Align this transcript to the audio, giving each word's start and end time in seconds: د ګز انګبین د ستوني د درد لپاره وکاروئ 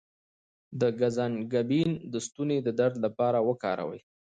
د 0.79 0.81
ګز 0.99 1.15
انګبین 1.25 1.89
د 2.11 2.13
ستوني 2.25 2.57
د 2.63 2.67
درد 2.79 2.95
لپاره 3.05 3.39
وکاروئ 3.49 4.01